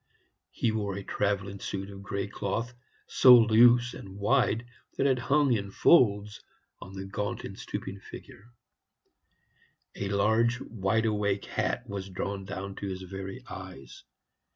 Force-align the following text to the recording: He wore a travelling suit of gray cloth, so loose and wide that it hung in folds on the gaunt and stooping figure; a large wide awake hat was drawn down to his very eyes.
He 0.49 0.71
wore 0.71 0.95
a 0.95 1.03
travelling 1.03 1.59
suit 1.59 1.91
of 1.91 2.01
gray 2.01 2.25
cloth, 2.25 2.73
so 3.05 3.35
loose 3.37 3.93
and 3.93 4.17
wide 4.17 4.65
that 4.97 5.05
it 5.05 5.19
hung 5.19 5.53
in 5.53 5.69
folds 5.69 6.41
on 6.79 6.93
the 6.93 7.05
gaunt 7.05 7.43
and 7.43 7.55
stooping 7.55 7.99
figure; 7.99 8.49
a 9.95 10.07
large 10.09 10.59
wide 10.59 11.05
awake 11.05 11.45
hat 11.45 11.87
was 11.87 12.09
drawn 12.09 12.45
down 12.45 12.73
to 12.77 12.87
his 12.87 13.03
very 13.03 13.43
eyes. 13.47 14.03